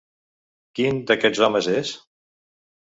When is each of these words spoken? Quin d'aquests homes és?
Quin 0.79 1.03
d'aquests 1.11 1.45
homes 1.49 1.71
és? 1.79 1.95